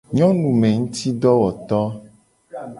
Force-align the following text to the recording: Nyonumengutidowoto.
Nyonumengutidowoto. 0.15 1.79